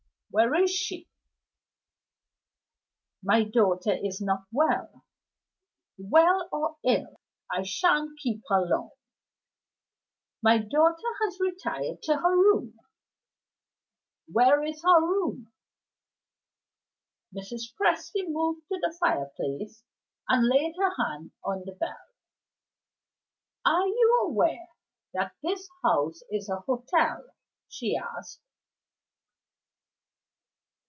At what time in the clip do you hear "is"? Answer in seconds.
0.63-0.71, 3.93-4.21, 14.63-14.81, 26.31-26.47